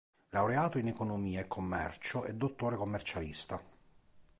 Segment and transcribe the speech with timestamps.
[0.29, 3.63] Laureato in Economia e commercio, è dottore commercialista.